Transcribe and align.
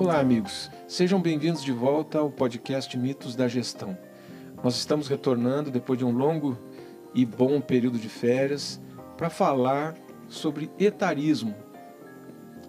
Olá, 0.00 0.18
amigos. 0.18 0.70
Sejam 0.88 1.20
bem-vindos 1.20 1.62
de 1.62 1.72
volta 1.72 2.20
ao 2.20 2.30
podcast 2.30 2.96
Mitos 2.96 3.36
da 3.36 3.46
Gestão. 3.46 3.98
Nós 4.64 4.74
estamos 4.76 5.08
retornando 5.08 5.70
depois 5.70 5.98
de 5.98 6.06
um 6.06 6.10
longo 6.10 6.56
e 7.14 7.26
bom 7.26 7.60
período 7.60 7.98
de 7.98 8.08
férias 8.08 8.80
para 9.18 9.28
falar 9.28 9.94
sobre 10.26 10.70
etarismo. 10.78 11.54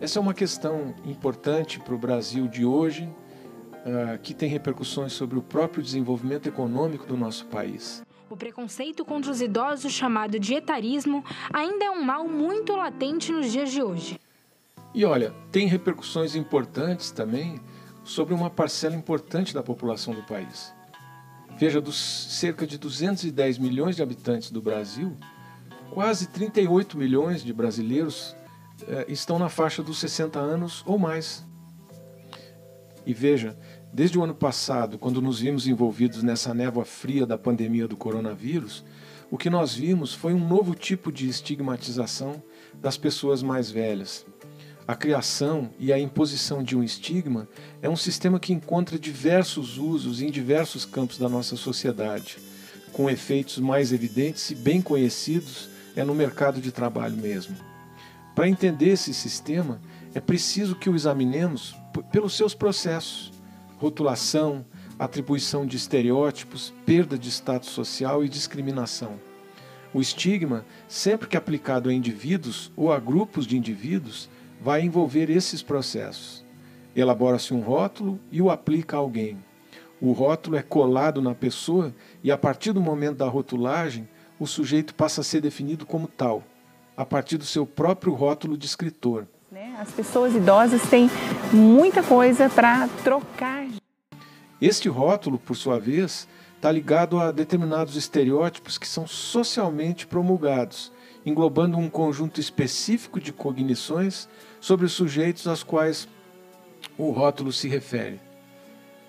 Essa 0.01 0.19
é 0.19 0.21
uma 0.21 0.33
questão 0.33 0.93
importante 1.05 1.79
para 1.79 1.95
o 1.95 1.97
Brasil 1.97 2.49
de 2.49 2.65
hoje, 2.65 3.05
uh, 3.05 4.19
que 4.21 4.33
tem 4.33 4.49
repercussões 4.49 5.13
sobre 5.13 5.39
o 5.39 5.41
próprio 5.41 5.81
desenvolvimento 5.81 6.49
econômico 6.49 7.05
do 7.05 7.15
nosso 7.15 7.45
país. 7.45 8.03
O 8.29 8.35
preconceito 8.35 9.05
contra 9.05 9.31
os 9.31 9.39
idosos, 9.39 9.93
chamado 9.93 10.37
de 10.37 10.53
etarismo, 10.53 11.23
ainda 11.53 11.85
é 11.85 11.91
um 11.91 12.03
mal 12.03 12.27
muito 12.27 12.75
latente 12.75 13.31
nos 13.31 13.49
dias 13.49 13.71
de 13.71 13.81
hoje. 13.81 14.19
E 14.93 15.05
olha, 15.05 15.33
tem 15.51 15.67
repercussões 15.67 16.35
importantes 16.35 17.11
também 17.11 17.59
sobre 18.03 18.33
uma 18.33 18.49
parcela 18.49 18.95
importante 18.95 19.53
da 19.53 19.63
população 19.63 20.13
do 20.13 20.23
país. 20.23 20.73
Veja, 21.57 21.79
dos 21.79 21.95
cerca 21.95 22.65
de 22.65 22.77
210 22.77 23.57
milhões 23.57 23.95
de 23.95 24.01
habitantes 24.01 24.51
do 24.51 24.61
Brasil, 24.61 25.15
quase 25.91 26.27
38 26.27 26.97
milhões 26.97 27.43
de 27.43 27.53
brasileiros 27.53 28.35
eh, 28.87 29.05
estão 29.07 29.37
na 29.37 29.49
faixa 29.49 29.83
dos 29.83 29.99
60 29.99 30.39
anos 30.39 30.83
ou 30.85 30.97
mais. 30.97 31.45
E 33.05 33.13
veja, 33.13 33.57
desde 33.93 34.17
o 34.17 34.23
ano 34.23 34.35
passado, 34.35 34.97
quando 34.97 35.21
nos 35.21 35.39
vimos 35.39 35.67
envolvidos 35.67 36.23
nessa 36.23 36.53
névoa 36.53 36.85
fria 36.85 37.25
da 37.25 37.37
pandemia 37.37 37.87
do 37.87 37.97
coronavírus, 37.97 38.83
o 39.29 39.37
que 39.37 39.49
nós 39.49 39.73
vimos 39.73 40.13
foi 40.13 40.33
um 40.33 40.47
novo 40.47 40.75
tipo 40.75 41.11
de 41.11 41.27
estigmatização 41.27 42.41
das 42.73 42.97
pessoas 42.97 43.41
mais 43.41 43.71
velhas. 43.71 44.25
A 44.87 44.95
criação 44.95 45.69
e 45.79 45.93
a 45.93 45.99
imposição 45.99 46.63
de 46.63 46.75
um 46.75 46.83
estigma 46.83 47.47
é 47.81 47.89
um 47.89 47.95
sistema 47.95 48.39
que 48.39 48.51
encontra 48.51 48.97
diversos 48.97 49.77
usos 49.77 50.21
em 50.21 50.31
diversos 50.31 50.85
campos 50.85 51.17
da 51.17 51.29
nossa 51.29 51.55
sociedade, 51.55 52.37
com 52.91 53.09
efeitos 53.09 53.59
mais 53.59 53.93
evidentes 53.93 54.49
e 54.49 54.55
bem 54.55 54.81
conhecidos 54.81 55.69
é 55.95 56.03
no 56.03 56.15
mercado 56.15 56.59
de 56.59 56.71
trabalho 56.71 57.15
mesmo. 57.15 57.55
Para 58.33 58.49
entender 58.49 58.89
esse 58.89 59.13
sistema, 59.13 59.79
é 60.13 60.19
preciso 60.19 60.75
que 60.75 60.89
o 60.89 60.95
examinemos 60.95 61.75
pelos 62.11 62.33
seus 62.33 62.55
processos: 62.55 63.31
rotulação, 63.77 64.65
atribuição 64.97 65.65
de 65.65 65.77
estereótipos, 65.77 66.73
perda 66.85 67.17
de 67.17 67.29
status 67.29 67.69
social 67.69 68.23
e 68.23 68.29
discriminação. 68.29 69.19
O 69.93 69.99
estigma, 69.99 70.65
sempre 70.87 71.27
que 71.27 71.35
aplicado 71.35 71.89
a 71.89 71.93
indivíduos 71.93 72.71
ou 72.77 72.93
a 72.93 72.99
grupos 72.99 73.45
de 73.45 73.57
indivíduos, 73.57 74.29
vai 74.61 74.83
envolver 74.83 75.29
esses 75.29 75.63
processos. 75.63 76.45
Elabora-se 76.95 77.53
um 77.53 77.61
rótulo 77.61 78.19
e 78.31 78.41
o 78.41 78.51
aplica 78.51 78.95
a 78.95 78.99
alguém. 78.99 79.43
O 79.99 80.11
rótulo 80.11 80.55
é 80.55 80.61
colado 80.61 81.21
na 81.21 81.33
pessoa 81.33 81.93
e, 82.23 82.31
a 82.31 82.37
partir 82.37 82.71
do 82.71 82.81
momento 82.81 83.17
da 83.17 83.27
rotulagem, 83.27 84.07
o 84.39 84.45
sujeito 84.45 84.93
passa 84.93 85.21
a 85.21 85.23
ser 85.23 85.41
definido 85.41 85.85
como 85.85 86.07
tal, 86.07 86.43
a 86.95 87.05
partir 87.05 87.37
do 87.37 87.45
seu 87.45 87.65
próprio 87.65 88.13
rótulo 88.13 88.57
de 88.57 88.65
escritor. 88.65 89.27
Né, 89.51 89.75
as 89.79 89.91
pessoas 89.91 90.35
idosas 90.35 90.81
têm 90.89 91.09
muita 91.51 92.03
coisa 92.03 92.49
para 92.49 92.87
trocar. 93.03 93.67
Este 94.61 94.87
rótulo, 94.87 95.39
por 95.39 95.55
sua 95.55 95.79
vez, 95.79 96.27
está 96.55 96.71
ligado 96.71 97.19
a 97.19 97.31
determinados 97.31 97.95
estereótipos 97.95 98.77
que 98.77 98.87
são 98.87 99.07
socialmente 99.07 100.05
promulgados 100.05 100.91
englobando 101.25 101.77
um 101.77 101.89
conjunto 101.89 102.39
específico 102.39 103.19
de 103.19 103.31
cognições 103.31 104.27
sobre 104.59 104.85
os 104.85 104.93
sujeitos 104.93 105.47
aos 105.47 105.63
quais 105.63 106.07
o 106.97 107.11
rótulo 107.11 107.51
se 107.51 107.67
refere. 107.67 108.19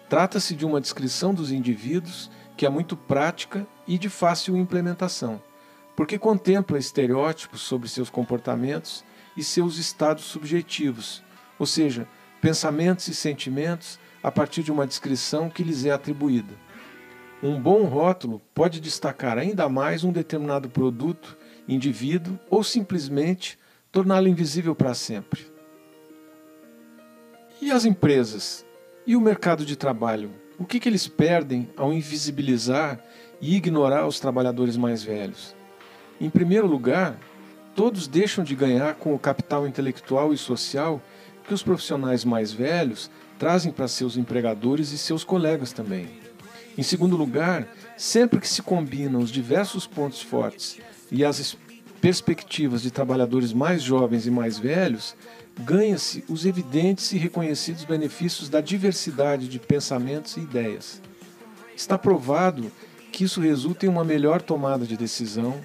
Trata-se 0.08 0.54
de 0.54 0.66
uma 0.66 0.80
descrição 0.80 1.32
dos 1.32 1.50
indivíduos 1.50 2.30
que 2.56 2.66
é 2.66 2.68
muito 2.68 2.96
prática 2.96 3.66
e 3.86 3.96
de 3.96 4.08
fácil 4.08 4.56
implementação, 4.56 5.42
porque 5.96 6.18
contempla 6.18 6.78
estereótipos 6.78 7.62
sobre 7.62 7.88
seus 7.88 8.10
comportamentos 8.10 9.04
e 9.36 9.42
seus 9.42 9.78
estados 9.78 10.24
subjetivos, 10.24 11.22
ou 11.58 11.66
seja, 11.66 12.06
pensamentos 12.40 13.08
e 13.08 13.14
sentimentos 13.14 13.98
a 14.22 14.30
partir 14.30 14.62
de 14.62 14.70
uma 14.70 14.86
descrição 14.86 15.48
que 15.48 15.62
lhes 15.62 15.84
é 15.84 15.90
atribuída. 15.90 16.54
Um 17.42 17.60
bom 17.60 17.84
rótulo 17.84 18.40
pode 18.54 18.80
destacar 18.80 19.36
ainda 19.36 19.68
mais 19.68 20.04
um 20.04 20.12
determinado 20.12 20.68
produto 20.68 21.36
indivíduo 21.74 22.38
ou 22.50 22.62
simplesmente 22.62 23.58
torná-lo 23.90 24.28
invisível 24.28 24.74
para 24.74 24.94
sempre. 24.94 25.46
E 27.60 27.70
as 27.70 27.84
empresas? 27.84 28.64
E 29.06 29.14
o 29.14 29.20
mercado 29.20 29.64
de 29.64 29.76
trabalho? 29.76 30.30
O 30.58 30.64
que, 30.64 30.80
que 30.80 30.88
eles 30.88 31.06
perdem 31.06 31.68
ao 31.76 31.92
invisibilizar 31.92 33.00
e 33.40 33.56
ignorar 33.56 34.06
os 34.06 34.18
trabalhadores 34.18 34.76
mais 34.76 35.02
velhos? 35.02 35.54
Em 36.20 36.30
primeiro 36.30 36.66
lugar, 36.66 37.18
todos 37.74 38.06
deixam 38.06 38.44
de 38.44 38.54
ganhar 38.54 38.94
com 38.94 39.14
o 39.14 39.18
capital 39.18 39.66
intelectual 39.66 40.32
e 40.32 40.38
social 40.38 41.02
que 41.46 41.54
os 41.54 41.62
profissionais 41.62 42.24
mais 42.24 42.52
velhos 42.52 43.10
trazem 43.38 43.72
para 43.72 43.88
seus 43.88 44.16
empregadores 44.16 44.92
e 44.92 44.98
seus 44.98 45.24
colegas 45.24 45.72
também. 45.72 46.08
Em 46.78 46.82
segundo 46.82 47.16
lugar, 47.16 47.68
sempre 47.96 48.40
que 48.40 48.48
se 48.48 48.62
combinam 48.62 49.20
os 49.20 49.30
diversos 49.30 49.86
pontos 49.86 50.22
fortes 50.22 50.78
e 51.12 51.26
as 51.26 51.56
perspectivas 52.00 52.80
de 52.80 52.90
trabalhadores 52.90 53.52
mais 53.52 53.82
jovens 53.82 54.26
e 54.26 54.30
mais 54.30 54.58
velhos, 54.58 55.14
ganha-se 55.60 56.24
os 56.26 56.46
evidentes 56.46 57.12
e 57.12 57.18
reconhecidos 57.18 57.84
benefícios 57.84 58.48
da 58.48 58.62
diversidade 58.62 59.46
de 59.46 59.58
pensamentos 59.58 60.38
e 60.38 60.40
ideias. 60.40 61.02
Está 61.76 61.98
provado 61.98 62.72
que 63.12 63.24
isso 63.24 63.42
resulta 63.42 63.84
em 63.84 63.90
uma 63.90 64.04
melhor 64.04 64.40
tomada 64.40 64.86
de 64.86 64.96
decisão, 64.96 65.60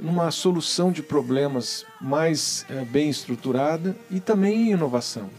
numa 0.00 0.32
solução 0.32 0.90
de 0.90 1.00
problemas 1.00 1.86
mais 2.00 2.66
é, 2.68 2.84
bem 2.84 3.08
estruturada 3.08 3.96
e 4.10 4.18
também 4.18 4.68
em 4.68 4.72
inovação. 4.72 5.30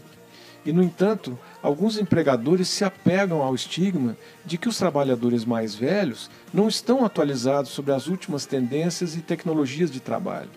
E, 0.64 0.72
no 0.72 0.82
entanto, 0.82 1.38
alguns 1.64 1.96
empregadores 1.96 2.68
se 2.68 2.84
apegam 2.84 3.40
ao 3.40 3.54
estigma 3.54 4.18
de 4.44 4.58
que 4.58 4.68
os 4.68 4.76
trabalhadores 4.76 5.46
mais 5.46 5.74
velhos 5.74 6.30
não 6.52 6.68
estão 6.68 7.06
atualizados 7.06 7.70
sobre 7.70 7.92
as 7.92 8.06
últimas 8.06 8.44
tendências 8.44 9.16
e 9.16 9.22
tecnologias 9.22 9.90
de 9.90 9.98
trabalho. 9.98 10.50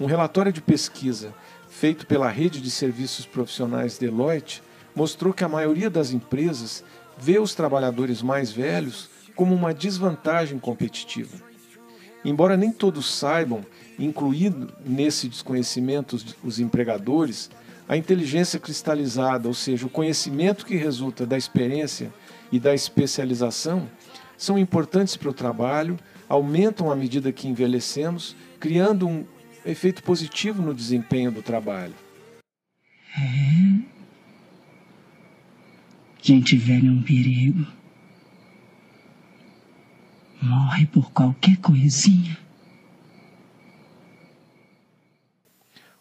Um 0.00 0.04
relatório 0.04 0.52
de 0.52 0.60
pesquisa 0.60 1.32
feito 1.68 2.08
pela 2.08 2.28
rede 2.28 2.60
de 2.60 2.72
serviços 2.72 3.24
profissionais 3.24 3.98
Deloitte 3.98 4.64
mostrou 4.96 5.32
que 5.32 5.44
a 5.44 5.48
maioria 5.48 5.88
das 5.88 6.10
empresas 6.10 6.82
vê 7.16 7.38
os 7.38 7.54
trabalhadores 7.54 8.20
mais 8.20 8.50
velhos 8.50 9.08
como 9.36 9.54
uma 9.54 9.72
desvantagem 9.72 10.58
competitiva. 10.58 11.36
Embora 12.24 12.56
nem 12.56 12.72
todos 12.72 13.14
saibam, 13.14 13.64
incluindo 13.96 14.74
nesse 14.84 15.28
desconhecimento 15.28 16.18
os 16.42 16.58
empregadores, 16.58 17.48
a 17.88 17.96
inteligência 17.96 18.58
cristalizada, 18.58 19.48
ou 19.48 19.54
seja, 19.54 19.86
o 19.86 19.90
conhecimento 19.90 20.66
que 20.66 20.76
resulta 20.76 21.24
da 21.24 21.36
experiência 21.36 22.12
e 22.50 22.58
da 22.58 22.74
especialização, 22.74 23.88
são 24.36 24.58
importantes 24.58 25.16
para 25.16 25.30
o 25.30 25.34
trabalho, 25.34 25.98
aumentam 26.28 26.90
à 26.90 26.96
medida 26.96 27.32
que 27.32 27.48
envelhecemos, 27.48 28.36
criando 28.58 29.06
um 29.06 29.24
efeito 29.64 30.02
positivo 30.02 30.62
no 30.62 30.74
desempenho 30.74 31.30
do 31.30 31.42
trabalho. 31.42 31.94
É. 33.18 33.96
Gente 36.22 36.56
velha 36.56 36.88
é 36.88 36.90
um 36.90 37.02
perigo. 37.02 37.66
Morre 40.42 40.86
por 40.86 41.10
qualquer 41.12 41.56
coisinha. 41.58 42.36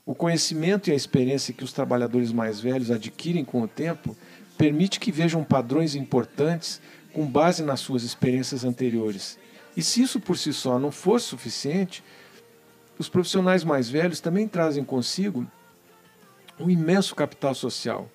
O 0.05 0.13
conhecimento 0.13 0.89
e 0.89 0.93
a 0.93 0.95
experiência 0.95 1.53
que 1.53 1.63
os 1.63 1.73
trabalhadores 1.73 2.31
mais 2.31 2.59
velhos 2.59 2.91
adquirem 2.91 3.43
com 3.43 3.61
o 3.63 3.67
tempo 3.67 4.15
permite 4.55 4.99
que 4.99 5.11
vejam 5.11 5.43
padrões 5.43 5.95
importantes 5.95 6.79
com 7.11 7.25
base 7.25 7.63
nas 7.63 7.79
suas 7.79 8.03
experiências 8.03 8.63
anteriores. 8.63 9.39
E 9.75 9.81
se 9.81 10.01
isso 10.03 10.19
por 10.19 10.37
si 10.37 10.53
só 10.53 10.77
não 10.77 10.91
for 10.91 11.19
suficiente, 11.19 12.03
os 12.99 13.09
profissionais 13.09 13.63
mais 13.63 13.89
velhos 13.89 14.19
também 14.19 14.47
trazem 14.47 14.83
consigo 14.83 15.45
um 16.59 16.69
imenso 16.69 17.15
capital 17.15 17.55
social, 17.55 18.09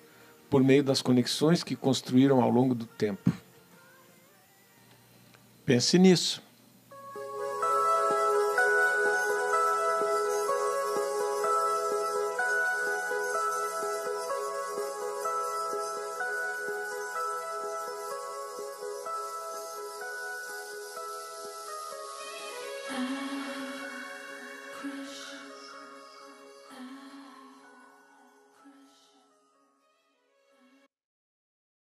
por 0.49 0.63
meio 0.63 0.83
das 0.83 1.01
conexões 1.01 1.63
que 1.63 1.75
construíram 1.75 2.41
ao 2.41 2.49
longo 2.49 2.73
do 2.73 2.85
tempo. 2.85 3.31
Pense 5.65 5.99
nisso. 5.99 6.41
I 22.93 22.97
crush. 24.73 25.40